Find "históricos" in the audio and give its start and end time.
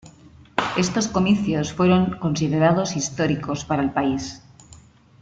2.95-3.65